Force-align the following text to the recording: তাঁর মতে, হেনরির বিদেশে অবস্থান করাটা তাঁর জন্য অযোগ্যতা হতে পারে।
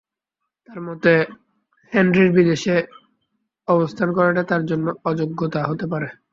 তাঁর 0.69 0.79
মতে, 0.81 1.13
হেনরির 1.93 2.29
বিদেশে 2.31 2.75
অবস্থান 3.67 4.09
করাটা 4.17 4.43
তাঁর 4.43 4.63
জন্য 4.65 4.87
অযোগ্যতা 5.05 5.61
হতে 5.69 5.85
পারে। 5.91 6.07